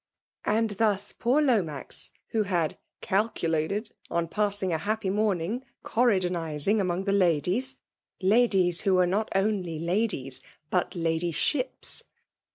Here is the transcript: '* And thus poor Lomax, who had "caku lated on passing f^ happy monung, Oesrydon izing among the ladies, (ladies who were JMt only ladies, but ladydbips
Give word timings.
'* 0.29 0.45
And 0.57 0.71
thus 0.77 1.13
poor 1.13 1.43
Lomax, 1.43 2.09
who 2.29 2.41
had 2.41 2.79
"caku 3.03 3.47
lated 3.47 3.91
on 4.09 4.27
passing 4.29 4.71
f^ 4.71 4.79
happy 4.79 5.11
monung, 5.11 5.61
Oesrydon 5.85 6.31
izing 6.31 6.81
among 6.81 7.03
the 7.03 7.11
ladies, 7.13 7.75
(ladies 8.19 8.81
who 8.81 8.95
were 8.95 9.05
JMt 9.05 9.27
only 9.35 9.77
ladies, 9.77 10.41
but 10.71 10.95
ladydbips 10.95 12.01